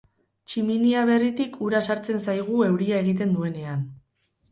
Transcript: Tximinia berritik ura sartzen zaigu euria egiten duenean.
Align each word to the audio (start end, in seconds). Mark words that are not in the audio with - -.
Tximinia 0.51 1.01
berritik 1.09 1.59
ura 1.65 1.81
sartzen 1.87 2.23
zaigu 2.29 2.63
euria 2.69 2.97
egiten 3.05 3.37
duenean. 3.37 3.85